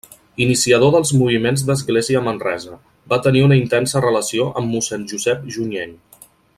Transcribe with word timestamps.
Iniciador 0.43 0.93
dels 0.93 1.11
moviments 1.17 1.63
d'església 1.67 2.21
a 2.21 2.25
Manresa, 2.29 2.79
va 3.13 3.21
tenir 3.27 3.45
una 3.49 3.61
intensa 3.63 4.05
relació 4.07 4.51
amb 4.63 4.77
Mossèn 4.77 5.09
Josep 5.13 5.47
Junyent. 5.59 5.99